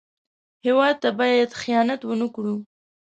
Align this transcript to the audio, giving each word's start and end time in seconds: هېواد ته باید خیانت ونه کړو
هېواد 0.65 0.95
ته 1.03 1.09
باید 1.19 1.57
خیانت 1.61 2.01
ونه 2.05 2.27
کړو 2.35 2.55